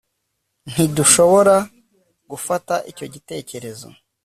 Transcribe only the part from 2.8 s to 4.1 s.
icyo gitekerezo